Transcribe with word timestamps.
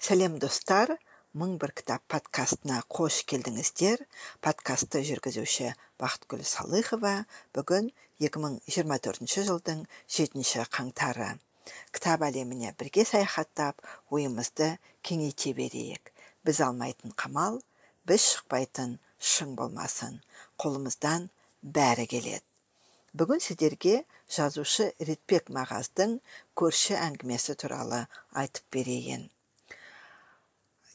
сәлем 0.00 0.38
достар. 0.40 0.94
Мың 1.40 1.58
бір 1.62 1.70
кітап 1.76 2.02
подкастына 2.12 2.78
қош 2.96 3.18
келдіңіздер. 3.30 4.00
Подкастты 4.42 5.02
жүргізуші 5.04 5.66
бақытгүл 6.00 6.40
салыхова. 6.50 7.12
Бүгін 7.56 7.90
2024 8.24 9.44
жылдың 9.48 9.82
7 10.16 10.64
қаңтары. 10.76 11.28
Кітап 11.92 12.24
әлеміне 12.30 12.72
бірге 12.80 13.04
саяхаттап 13.10 13.84
ойымызды 14.08 14.70
кеңейте 15.04 15.52
берейік. 15.58 16.12
Біз 16.48 16.62
алмайтын 16.64 17.12
қамал 17.22 17.60
біз 18.08 18.24
шықпайтын 18.30 18.94
шың 19.32 19.52
болмасын. 19.58 20.22
Қолымыздан 20.56 21.28
бәрі 21.76 22.06
келеді. 22.14 22.46
Бүгін 23.12 23.44
сіздерге 23.44 23.98
жазушы 24.38 24.88
ретбек 25.10 25.52
мағаздың 25.52 26.16
көрші 26.56 26.96
әңгімесі 26.96 27.58
туралы 27.60 28.06
айтып 28.32 28.78
берейін. 28.78 29.28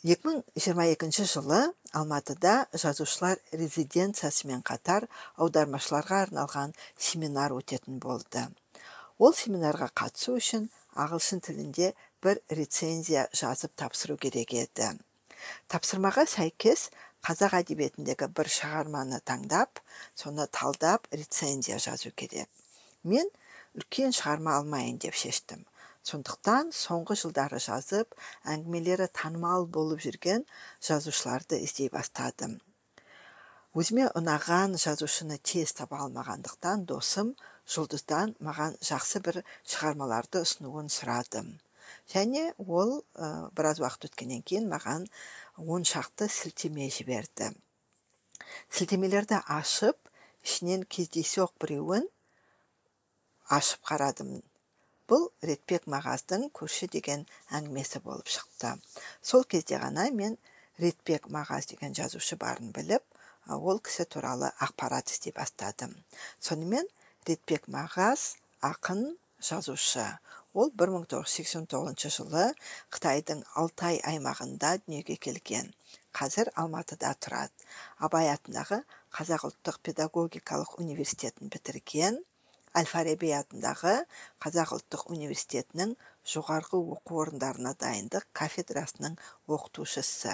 2022 0.05 1.26
жылы 1.26 1.59
алматыда 1.98 2.68
жазушылар 2.77 3.40
резиденциясымен 3.58 4.62
қатар 4.62 5.08
аудармашыларға 5.41 6.20
арналған 6.28 6.76
семинар 6.94 7.55
өтетін 7.58 7.98
болды. 8.04 8.44
Ол 9.18 9.34
семинарға 9.34 9.90
қатысу 9.98 10.36
үшін 10.38 10.70
ағылшын 10.94 11.41
тілінде 11.48 11.90
бір 12.22 12.38
рецензия 12.54 13.26
жазып 13.34 13.73
тапсыру 13.81 14.20
керек 14.22 14.54
еді. 14.54 14.91
Тапсырмаға 15.73 16.30
сәйкес 16.30 16.92
қазақ 17.26 17.58
әдебиетіндегі 17.64 18.30
бір 18.30 18.53
шығарманы 18.59 19.23
таңдап 19.26 19.81
соны 20.14 20.45
талдап 20.53 21.09
рецензия 21.09 21.81
жазу 21.81 22.14
керек. 22.14 22.45
Мен 23.02 23.26
үлкен 23.73 24.14
шығарма 24.14 24.59
алмайын 24.59 25.02
деп 25.02 25.17
шештім. 25.17 25.66
Сондықтан 26.09 26.72
соңғы 26.80 27.17
жылдары 27.23 27.59
жазып 27.66 28.16
әңгімелері 28.53 29.09
танымал 29.20 29.67
болып 29.78 30.06
жүрген 30.06 30.45
жазушыларды 30.89 31.59
іздей 31.66 31.92
бастадым. 31.98 32.59
Өзіме 33.75 34.08
ұнаған 34.22 34.78
жазушыны 34.86 35.38
тез 35.52 35.76
таба 35.81 36.00
алмағандықтан 36.06 36.86
досым 36.92 37.33
жұлдыздан 37.76 38.38
маған 38.48 38.78
жақсы 38.92 39.22
бір 39.28 39.42
шығармаларды 39.73 40.45
ұсынуын 40.45 40.92
сұрадым 40.98 41.56
және 42.11 42.53
ол 42.58 42.92
ә, 43.16 43.50
біраз 43.58 43.81
уақыт 43.81 44.09
өткеннен 44.09 44.42
кейін 44.50 44.70
маған 44.72 45.06
он 45.58 45.86
шақты 45.89 46.28
сілтеме 46.30 46.88
жіберді. 46.94 47.52
Сілтемелерді 48.70 49.42
ашып 49.58 49.98
ішінен 50.45 50.86
кездейсоқ 50.95 51.56
біреуін 51.61 52.08
ашып 53.58 53.81
қарадым. 53.89 54.38
Бұл 55.11 55.28
ретбек 55.50 55.86
мағаздың 55.92 56.48
көрші 56.59 56.88
деген 56.95 57.25
әңгімесі 57.58 58.02
болып 58.06 58.30
шықты. 58.36 58.72
Сол 59.22 59.44
кезде 59.53 59.80
ғана 59.84 60.08
мен 60.22 60.38
ретбек 60.81 61.28
мағаз 61.38 61.70
деген 61.72 61.94
жазушы 61.98 62.38
барын 62.42 62.72
біліп 62.75 63.03
ол 63.56 63.80
кісі 63.88 64.06
туралы 64.16 64.50
ақпарат 64.66 65.11
іздей 65.14 65.33
бастадым. 65.38 65.94
Сонымен 66.39 66.88
ретбек 67.30 67.67
мағаз 67.78 68.36
ақын 68.72 69.03
жазушы. 69.50 70.08
Ол 70.56 70.72
1989 70.81 72.09
жылы 72.17 72.45
қытайдың 72.95 73.44
алтай 73.61 74.00
аймағында 74.11 74.78
дүниеге 74.86 75.17
келген. 75.28 75.73
Қазір 76.16 76.50
алматыда 76.56 77.11
тұрады. 77.20 77.67
Абай 78.00 78.31
атындағы 78.31 78.80
қазақ 79.17 79.50
ұлттық 79.50 79.81
педагогикалық 79.89 80.78
университетін 80.80 81.52
бітірген 81.52 82.22
әл 82.76 82.88
фараби 82.92 83.30
атындағы 83.36 83.94
қазақ 84.44 84.73
ұлттық 84.78 85.06
университетінің 85.16 85.94
жоғарғы 86.31 86.80
оқу 86.95 87.22
орындарына 87.23 87.72
дайындық 87.80 88.26
кафедрасының 88.40 89.16
оқытушысы. 89.58 90.33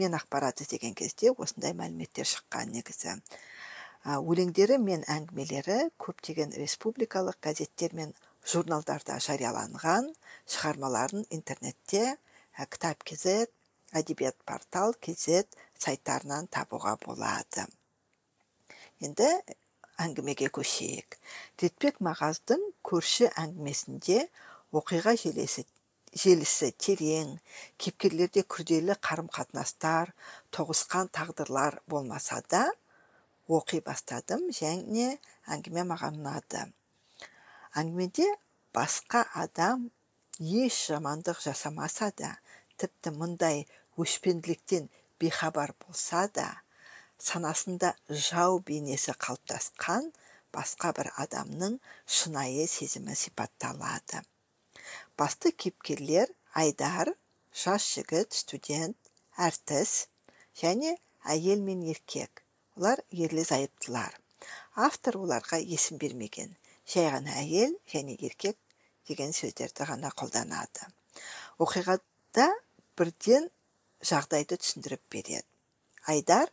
Мен 0.00 0.16
ақпарат 0.18 0.62
іздеген 0.64 0.94
кезде 1.00 1.32
осындай 1.32 1.74
мәліметтер 1.76 2.28
шыққан 2.30 2.72
негізі. 2.76 3.18
Өлеңдері 4.04 4.78
мен 4.80 5.04
әңгімелері 5.08 5.78
көптеген 6.06 6.56
республикалық 6.60 7.38
газеттер 7.44 7.94
мен 8.00 8.14
журналдарда 8.52 9.16
жарияланған 9.26 10.10
шығармаларын 10.54 11.24
интернетте 11.32 12.16
кітап 12.74 13.04
kz 13.08 13.46
әдебиет 14.00 14.36
портал 14.44 14.92
kz 15.00 15.44
сайттарынан 15.80 16.48
табуға 16.52 16.96
болады. 17.04 17.64
Енді 19.00 19.30
әңгімеге 20.00 20.50
көшейік. 20.58 21.18
Ретбек 21.62 22.00
мағаздың 22.04 22.62
көрші 22.86 23.30
әңгімесінде 23.44 24.24
оқиға 24.74 25.14
желесі 25.20 25.64
желісі 26.14 26.70
терең 26.78 27.34
кейіпкерлерде 27.78 28.44
күрделі 28.54 28.94
қарым 29.06 29.28
қатынастар 29.34 30.12
тоғысқан 30.54 31.10
тағдырлар 31.18 31.80
болмаса 31.90 32.38
да 32.50 32.62
оқи 33.58 33.80
бастадым 33.88 34.46
және 34.58 35.08
әңгіме 35.56 35.84
маған 35.90 36.20
ұнады 36.22 36.62
әңгімеде 37.82 38.28
басқа 38.78 39.24
адам 39.42 39.88
еш 40.64 40.78
жамандық 40.90 41.42
жасамаса 41.42 42.12
да 42.20 42.30
тіпті 42.80 43.14
мұндай 43.18 43.64
өшпенділіктен 44.04 44.88
бейхабар 45.20 45.74
болса 45.82 46.28
да 46.38 46.46
санасында 47.22 47.94
жау 48.08 48.60
бейнесі 48.68 49.14
қалыптасқан 49.26 50.10
басқа 50.54 50.92
бір 50.98 51.10
адамның 51.24 51.78
шынайы 52.18 52.66
сезімі 52.70 53.14
сипатталады. 53.18 54.22
Басты 55.18 55.52
кейіпкерлер 55.52 56.30
айдар 56.62 57.12
жас 57.64 57.86
жігіт 57.96 58.34
студент 58.34 59.12
әртіс 59.48 59.94
және 60.60 60.96
әйел 61.36 61.62
мен 61.68 61.82
еркек. 61.94 62.42
Олар 62.76 63.02
ерлі 63.10 63.44
зайыптылар. 63.46 64.18
Автор 64.74 65.18
оларға 65.22 65.60
есім 65.62 65.98
бермеген 66.02 66.56
жай 66.90 67.10
ғана 67.14 67.34
әйел 67.40 67.76
және 67.90 68.16
еркек 68.18 68.58
деген 69.08 69.32
сөздерді 69.36 69.86
ғана 69.90 70.10
қолданады. 70.18 70.88
Оқиғада 71.62 72.48
бірден 72.98 73.48
жағдайды 74.02 74.58
түсіндіріп 74.60 75.02
береді. 75.14 75.46
Айдар 76.10 76.50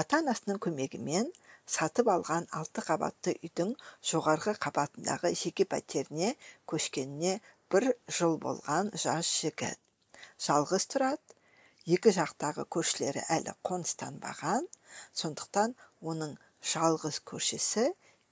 ата 0.00 0.20
анасының 0.22 0.58
көмегімен 0.66 1.28
сатып 1.76 2.08
алған 2.12 2.46
алты 2.58 2.84
қабатты 2.86 3.34
үйдің 3.46 3.74
жоғарғы 4.10 4.54
қабатындағы 4.66 5.32
жеке 5.42 5.66
пәтеріне 5.74 6.32
көшкеніне 6.72 7.34
бір 7.72 7.88
жыл 8.18 8.38
болған 8.40 8.90
жас 9.04 9.28
жігіт. 9.42 9.78
Жалғыз 10.46 10.88
тұрады 10.94 11.38
екі 11.96 12.12
жақтағы 12.16 12.64
көршілері 12.76 13.24
әлі 13.36 13.54
қоныстанбаған 13.68 14.68
сондықтан 15.20 15.74
оның 16.12 16.36
жалғыз 16.72 17.20
көршісі 17.30 17.88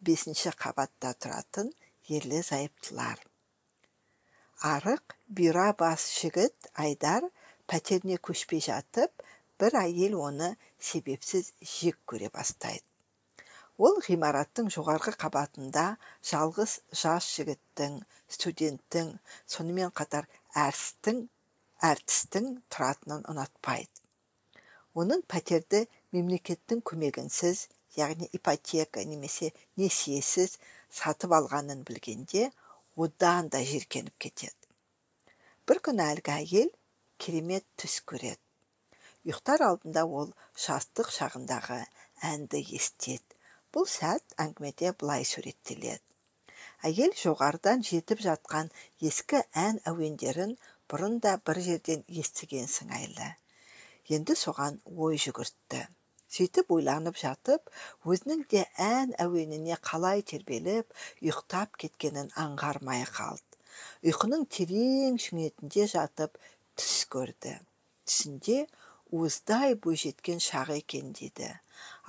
бесінші 0.09 0.53
қабатта 0.65 1.12
тұратын 1.22 1.72
ерлі 2.19 2.41
зайыптылар. 2.47 3.19
Арық 4.71 5.16
бұйра 5.37 5.71
бас 5.78 6.06
жігіт 6.21 6.71
айдар 6.84 7.27
пәтеріне 7.71 8.19
көшпей 8.28 8.60
жатып 8.65 9.25
бір 9.60 9.76
әйел 9.82 10.16
оны 10.26 10.54
себепсіз 10.91 11.53
жек 11.72 11.98
көре 12.12 12.31
бастайды. 12.37 12.87
Ол 13.87 13.98
ғимараттың 14.04 14.66
жоғарғы 14.75 15.12
қабатында 15.21 15.84
жалғыз 16.31 16.72
жас 17.03 17.28
жігіттің 17.37 17.94
студенттің 18.37 19.12
сонымен 19.54 19.93
қатар 20.00 20.28
әрістің 20.65 21.22
әртістің 21.91 22.50
тұратынын 22.75 23.25
ұнатпайды. 23.32 24.04
Оның 25.00 25.22
пәтерді 25.32 25.87
мемлекеттің 26.16 26.82
көмегінсіз 26.91 27.62
яғни 27.97 28.28
ипотека 28.37 29.04
немесе 29.12 29.48
несиесіз 29.81 30.59
сатып 31.00 31.32
алғанын 31.38 31.80
білгенде 31.89 32.51
одан 33.06 33.48
да 33.54 33.65
жиіркеніп 33.72 34.16
кетеді. 34.27 34.71
Бір 35.66 35.80
күні 35.89 36.06
әлгі 36.10 36.36
әйел 36.36 36.71
керемет 37.22 37.65
түс 37.80 38.01
көреді. 38.13 38.42
Ұйықтар 39.28 39.66
алдында 39.70 40.06
ол 40.20 40.30
жастық 40.66 41.10
шағындағы 41.16 41.80
әнді 42.32 42.62
естеді 42.80 43.40
бұл 43.74 43.90
сәт 43.96 44.40
әңгімеде 44.46 44.94
былай 45.02 45.26
суреттеледі 45.32 46.10
әйел 46.88 47.12
жоғарыдан 47.20 47.82
жетіп 47.86 48.22
жатқан 48.24 48.70
ескі 49.10 49.42
ән 49.62 49.80
әуендерін 49.90 50.54
бұрын 50.90 51.18
да 51.24 51.36
бір 51.46 51.60
жерден 51.66 52.04
естіген 52.22 52.68
сыңайлы. 52.72 53.28
Енді 54.16 54.36
соған 54.38 54.78
ой 55.06 55.18
жүгіртті. 55.24 55.82
Сөйтіп 56.30 56.72
ойланып 56.76 57.18
жатып 57.20 57.70
өзінің 58.06 58.44
де 58.50 58.64
ән 58.86 59.14
әуеніне 59.24 59.76
қалай 59.90 60.24
тербеліп 60.32 60.94
ұйықтап 61.22 61.78
кеткенін 61.84 62.30
аңғармай 62.44 63.04
қалды. 63.10 63.58
Ұйқының 64.06 64.46
терең 64.56 65.18
шүңетінде 65.24 65.86
жатып 65.94 66.38
түс 66.80 67.04
көрді. 67.12 67.56
Түсінде 68.08 68.64
уыздай 69.18 69.74
бойжеткен 69.86 70.42
шағы 70.47 70.78
екен 70.83 71.12
дейді 71.21 71.51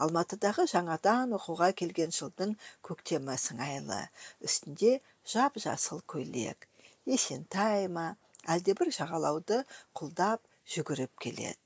алматыдағы 0.06 0.68
жаңадан 0.72 1.36
оқуға 1.38 1.72
келген 1.82 2.14
жылдың 2.18 2.56
көктемі 2.88 3.38
сыңайлы 3.46 4.00
үстінде 4.48 4.94
жап 5.34 5.60
жасыл 5.66 6.02
көйлек 6.14 6.68
есентай 7.16 7.88
ма 7.98 8.08
әлдебір 8.56 8.92
жағалауды 8.96 9.62
құлдап 9.98 10.42
жүгіріп 10.74 11.12
келеді. 11.26 11.58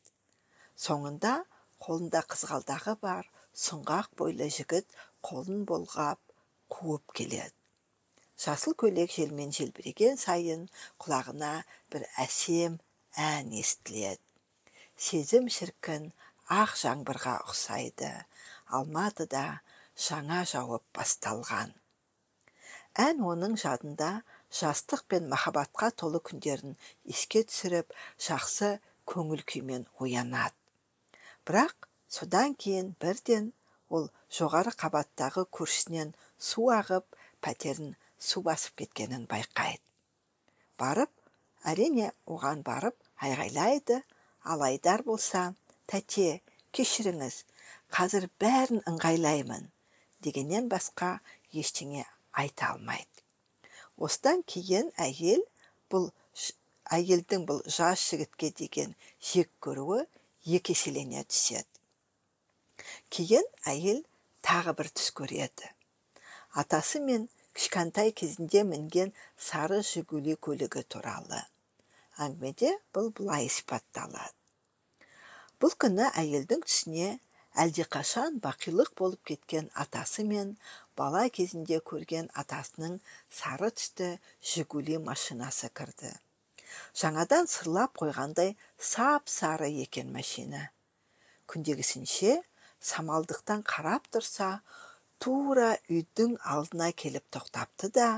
Соңында 0.86 1.34
қолында 1.86 2.22
қызғалдағы 2.32 2.96
бар 3.02 3.30
сұңғақ 3.66 4.12
бойлы 4.22 4.50
жігіт 4.58 4.98
қолын 5.30 5.64
болғап 5.70 6.20
қуып 6.76 7.16
келеді. 7.20 7.54
Жасыл 8.46 8.76
көйлек 8.82 9.14
желмен 9.16 9.54
желбіреген 9.56 10.20
сайын 10.20 10.68
құлағына 11.00 11.54
бір 11.94 12.08
әсем 12.26 12.80
ән 13.30 13.54
естіледі. 13.62 14.25
Сезім 14.96 15.50
шіркін 15.52 16.12
ақ 16.52 16.76
жаңбырға 16.80 17.36
ұқсайды. 17.50 18.12
Алматыда 18.76 19.62
жаңа 20.08 20.44
жауып 20.48 20.84
басталған. 20.96 21.74
Ән 22.96 23.20
оның 23.32 23.58
жадында 23.60 24.12
жастық 24.60 25.04
пен 25.12 25.28
махаббатқа 25.32 25.92
толы 26.02 26.22
күндерін 26.30 26.78
еске 27.12 27.44
түсіріп 27.50 27.92
жақсы 28.28 28.72
көңіл 29.12 29.44
күймен 29.52 29.84
оянады. 30.00 30.56
Бірақ 31.46 31.90
содан 32.08 32.56
кейін 32.56 32.96
бірден 33.02 33.52
ол 33.90 34.08
жоғары 34.38 34.72
қабаттағы 34.80 35.46
көршісінен 35.58 36.16
су 36.40 36.70
ағып 36.78 37.20
пәтерін 37.44 37.94
су 38.18 38.42
басып 38.48 38.80
кеткенін 38.82 39.28
байқайды. 39.28 39.84
Барып 40.80 41.12
әрине 41.72 42.12
оған 42.26 42.64
барып 42.64 42.96
айғайлайды 43.28 44.02
ал 44.54 44.64
айдар 44.70 45.04
болса 45.10 45.44
тәте 45.92 46.28
кешіріңіз 46.78 47.38
қазір 47.98 48.28
бәрін 48.44 48.84
ыңғайлаймын 48.92 49.70
дегеннен 50.26 50.70
басқа 50.74 51.12
ештеңе 51.62 52.04
айта 52.44 52.72
алмайды. 52.74 53.24
Осыдан 53.98 54.44
кейін 54.54 54.92
әйел 55.08 55.46
бұл 55.92 56.10
әйелдің 56.98 57.46
бұл 57.50 57.62
жас 57.78 58.04
жігітке 58.10 58.52
деген 58.60 58.94
жек 59.32 59.50
көруі 59.66 60.04
екі 60.58 60.76
еселене 60.76 61.24
түседі. 61.30 61.66
Кейін 63.10 63.48
әйел 63.72 64.04
тағы 64.46 64.76
бір 64.78 64.92
түс 65.00 65.10
көреді. 65.18 65.72
Атасы 66.62 67.02
мен 67.02 67.30
кішкентай 67.56 68.12
кезінде 68.12 68.64
мінген 68.68 69.14
сары 69.48 69.82
жигули 69.82 70.36
көлігі 70.36 70.84
туралы. 70.84 71.42
Әңгімеде 72.24 72.72
бұл 72.96 73.12
былай 73.18 73.50
сипатталады. 73.52 74.34
Бұл 75.60 75.74
күні 75.82 76.08
әйелдің 76.20 76.64
түсіне 76.68 77.10
әлдеқашан 77.64 78.40
бақилық 78.44 78.92
болып 79.00 79.22
кеткен 79.30 79.70
атасы 79.84 80.26
мен 80.28 80.52
бала 81.00 81.24
кезінде 81.38 81.80
көрген 81.92 82.28
атасының 82.42 82.98
сары 83.40 83.70
түсті 83.80 84.10
жигули 84.52 85.00
машинасы 85.10 85.70
кірді. 85.80 86.12
Жаңадан 87.02 87.48
сырлап 87.52 87.96
қойғандай 88.02 88.56
сап 88.92 89.32
сары 89.32 89.72
екен 89.86 90.12
машина. 90.12 90.70
Күндегісінше 91.48 92.36
самалдықтан 92.92 93.64
қарап 93.72 94.12
тұрса 94.12 94.52
тура 95.24 95.72
үйдің 95.88 96.36
алдына 96.44 96.92
келіп 97.04 97.32
тоқтапты 97.38 97.94
да 97.96 98.10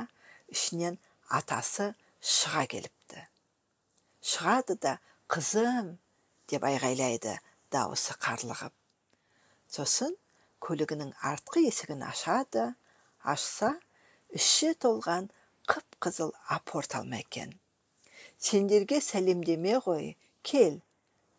ішінен 0.54 0.98
атасы 1.42 1.92
шыға 2.36 2.66
келіпті 2.74 2.97
шығады 4.28 4.76
да 4.84 4.94
қызым 5.34 5.94
деп 6.52 6.66
айғайлайды 6.70 7.36
дауысы 7.74 8.16
қарлығып. 8.24 8.74
Сосын 9.76 10.16
көлігінің 10.64 11.14
артқы 11.32 11.64
есігін 11.68 12.04
ашады 12.08 12.66
ашса 13.34 13.72
іші 14.40 14.74
толған 14.86 15.30
қып 15.72 15.98
қызыл 16.04 16.34
апорт 16.58 16.96
алма 17.00 17.22
екен. 17.24 17.54
Сендерге 18.38 19.00
сәлемдеме 19.04 19.78
ғой 19.86 20.12
кел 20.50 20.80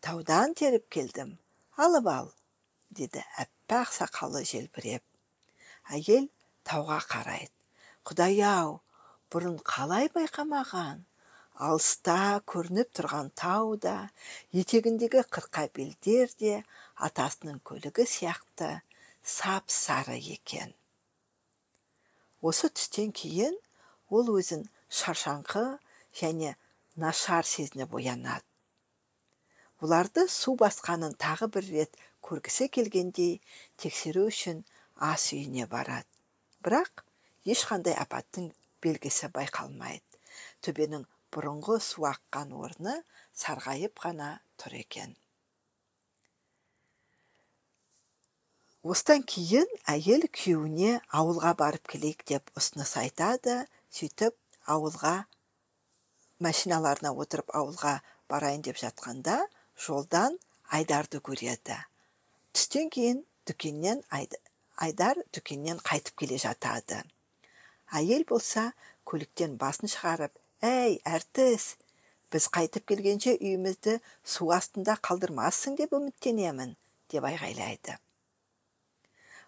таудан 0.05 0.57
теріп 0.61 0.89
келдім 0.97 1.37
алып 1.85 2.09
ал 2.13 2.33
деді 3.01 3.23
аппақ 3.45 3.93
сақалы 3.99 4.45
желбіреп. 4.49 5.05
Әйел 5.93 6.29
тауға 6.69 6.99
қарайды. 7.13 7.53
Құдай 8.09 8.41
ау 8.45 8.81
бұрын 9.33 9.57
қалай 9.73 10.09
байқамаған? 10.15 11.05
Алыста 11.67 12.41
көрініп 12.53 12.91
тұрған 12.95 13.31
тау 13.41 13.75
да 13.85 13.95
етегіндегі 14.63 15.25
қырқа 15.37 15.65
белдер 15.79 16.31
де 16.43 16.53
атасының 17.09 17.59
көлігі 17.71 18.07
сияқты 18.13 18.69
сап 19.37 19.75
сары 19.75 20.19
екен. 20.37 20.71
Осы 22.41 22.71
түстен 22.71 23.11
кейін 23.21 23.59
ол 24.15 24.31
өзін 24.37 24.63
шаршаңқы 25.01 25.65
және 26.21 26.55
нашар 27.07 27.47
сезініп 27.47 27.99
оянады. 27.99 28.47
Бұларды 29.83 30.27
су 30.31 30.55
басқанын 30.63 31.19
тағы 31.25 31.51
бір 31.55 31.69
рет 31.75 31.99
көргісі 32.29 32.71
келгендей 32.77 33.35
тексеру 33.83 34.25
үшін 34.31 34.65
ас 35.11 35.29
үйіне 35.35 35.67
барады. 35.75 36.09
Бірақ 36.63 37.05
ешқандай 37.55 37.95
апаттың 37.99 38.51
белгісі 38.83 39.31
байқалмайды. 39.35 40.19
Төбенің 40.63 41.07
бұрынғы 41.35 41.79
су 41.85 42.07
аққан 42.09 42.53
орны 42.57 42.95
сарғайып 43.43 43.99
қана 44.05 44.29
тұр 44.61 44.77
екен. 44.81 45.17
Осыдан 48.89 49.25
кейін 49.27 49.67
әйел 49.91 50.29
күйеуіне 50.39 50.93
ауылға 51.21 51.51
барып 51.59 51.91
келейік 51.93 52.23
деп 52.31 52.53
ұсыныс 52.61 52.95
айтады 53.01 53.57
сөйтіп 53.99 54.37
ауылға 54.75 55.15
машиналарына 56.47 57.11
отырып 57.25 57.51
ауылға 57.61 57.99
барайын 58.31 58.63
деп 58.63 58.79
жатқанда 58.81 59.41
жолдан 59.87 60.39
айдарды 60.79 61.21
көреді. 61.29 61.77
Түстен 62.55 62.89
кейін 62.95 63.25
дүкеннен 63.51 64.05
айдар 64.15 65.21
дүкеннен 65.35 65.83
қайтып 65.91 66.23
келе 66.23 66.39
жатады. 66.39 67.03
Әйел 67.91 68.25
болса 68.31 68.71
көліктен 69.09 69.59
басын 69.59 69.91
шығарып 69.91 70.38
әй 70.65 70.99
әртіс 71.07 71.77
біз 72.35 72.47
қайтып 72.55 72.87
келгенше 72.91 73.37
үйімізді 73.39 73.99
су 74.27 74.51
астында 74.55 74.97
қалдырмассың 75.09 75.77
деп 75.79 75.95
үміттенемін 75.95 76.75
деп 77.13 77.25
айғайлайды. 77.29 77.95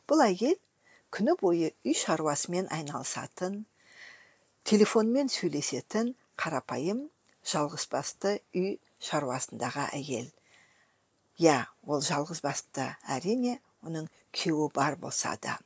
Бұл 0.06 0.22
әйел 0.24 0.54
күні 1.10 1.34
бойы 1.40 1.72
үй 1.84 1.96
шаруасымен 1.98 2.70
айналысатын 2.70 3.64
телефонмен 4.70 5.28
сөйлесетін 5.34 6.14
қарапайым 6.38 7.08
жалғызбасты 7.42 8.38
үй 8.54 8.78
шаруасындағы 9.02 9.88
әйел. 9.98 10.30
Иә 11.42 11.58
ол 11.86 12.04
жалғызбасты 12.06 12.86
әрине 13.16 13.58
оның 13.82 14.06
күйеуі 14.36 14.70
бар 14.76 14.96
болса 15.00 15.34
да. 15.42 15.58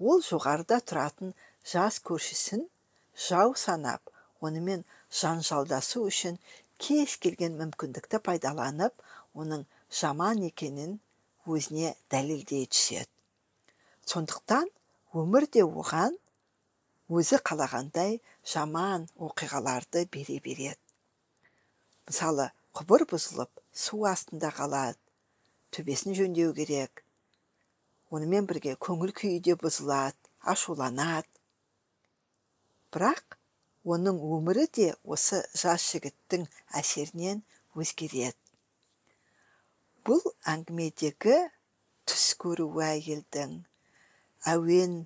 Ол 0.00 0.22
жоғарыда 0.26 0.80
тұратын 0.82 1.36
жас 1.62 2.00
көршісін 2.02 2.66
жау 3.28 3.54
санап 3.54 4.11
онымен 4.46 4.84
жанжалдасу 5.20 6.04
үшін 6.10 6.38
кез 6.82 7.16
келген 7.24 7.58
мүмкіндікті 7.60 8.20
пайдаланып 8.28 9.04
оның 9.42 9.64
жаман 10.00 10.42
екенін 10.48 10.96
өзіне 11.46 11.94
дәлелдей 12.14 12.66
түседі. 12.72 13.10
Сондықтан 14.12 14.70
өмір 15.22 15.46
де 15.56 15.62
оған 15.66 16.16
өзі 17.20 17.38
қалағандай 17.48 18.18
жаман 18.54 19.06
оқиғаларды 19.28 20.06
бере 20.16 20.38
береді. 20.44 20.80
Мысалы 22.08 22.48
құбыр 22.78 23.06
бұзылып 23.12 23.62
су 23.84 24.02
астында 24.10 24.50
қалады 24.56 24.98
төбесін 25.76 26.16
жөндеу 26.18 26.54
керек 26.56 27.04
онымен 28.16 28.48
бірге 28.48 28.74
көңіл 28.86 29.14
күйі 29.18 29.38
де 29.46 29.54
бұзылады 29.60 30.32
ашуланады. 30.54 31.28
Бірақ 32.92 33.38
оның 33.84 34.18
өмірі 34.36 34.66
де 34.78 34.88
осы 35.02 35.40
жас 35.58 35.84
жігіттің 35.92 36.46
әсерінен 36.80 37.42
өзгереді. 37.74 38.38
Бұл 40.06 40.22
әңгімедегі 40.52 41.38
түс 42.10 42.24
көруі 42.42 42.84
әйелдің 42.88 43.56
әуен 44.52 44.96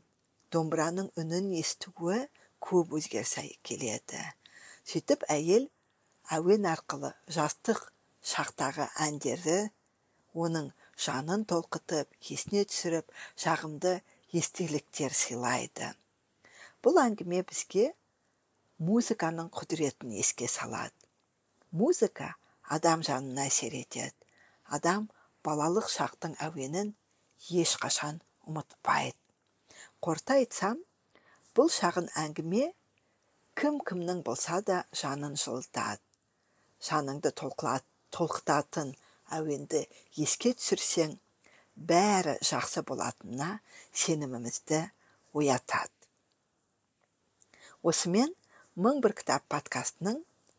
домбыраның 0.52 1.10
үнін 1.20 1.50
естуі 1.60 2.22
көп 2.66 2.94
өзгерсе 2.98 3.46
келеді. 3.66 4.20
Сөйтіп 4.88 5.26
әйел 5.32 5.68
әуен 6.36 6.68
арқылы 6.70 7.12
жастық 7.36 7.82
шақтағы 8.32 8.88
әндері 9.06 9.58
оның 10.46 10.72
жанын 11.06 11.44
толқытып 11.52 12.16
есіне 12.30 12.64
түсіріп 12.70 13.12
жағымды 13.44 13.92
естеліктер 14.40 15.14
сыйлайды. 15.16 15.92
Бұл 16.84 17.00
әңгіме 17.02 17.42
бізге 17.48 17.92
музыканың 18.78 19.48
құдіретін 19.56 20.12
еске 20.20 20.48
салады. 20.52 20.94
Музыка 21.72 22.34
адам 22.76 23.02
жанына 23.06 23.46
әсер 23.50 23.74
етеді. 23.76 24.14
Адам 24.66 25.08
балалық 25.46 25.88
шақтың 25.92 26.36
әуенін 26.42 26.92
ешқашан 27.62 28.20
ұмытпайды. 28.46 29.16
Қорыта 30.02 30.36
айтсам 30.40 30.82
бұл 31.56 31.70
шағын 31.72 32.10
әңгіме 32.20 32.70
кім 33.56 33.80
кімнің 33.80 34.22
болса 34.26 34.60
да 34.60 34.82
жанын 34.92 35.36
жылытады. 35.40 36.02
Жаныңды 36.84 37.32
толқытатын 37.40 38.92
әуенді 39.32 39.86
еске 40.20 40.52
түсірсең 40.58 41.16
бәрі 41.76 42.36
жақсы 42.44 42.82
болатынына 42.88 43.60
сенімімізді 43.92 44.82
оятады. 45.32 45.92
Осымен 47.82 48.34
мың 48.76 48.98
бір 49.00 49.14
кітап 49.16 49.44
подкастының 49.48 50.18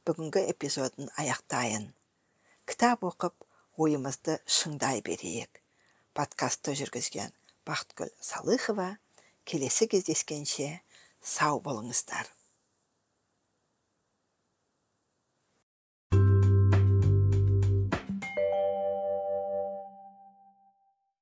бүгінгі 0.09 0.41
эпизодын 0.49 1.11
аяқтайын. 1.21 1.83
Кітап 2.65 3.03
оқып 3.05 3.45
ойымызды 3.77 4.39
шыңдай 4.55 5.03
берейік. 5.05 5.59
Подкастты 6.17 6.73
жүргізген 6.79 7.35
бақытгүл 7.69 8.09
салыхова. 8.29 8.87
Келесі 9.45 9.85
кездескенше 9.93 10.71
сау 11.21 11.61
болыңыздар. 11.61 12.25